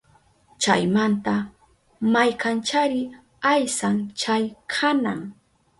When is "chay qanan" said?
4.21-5.21